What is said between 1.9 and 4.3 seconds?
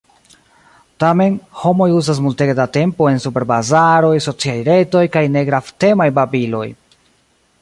uzas multege da tempo en superbazaroj,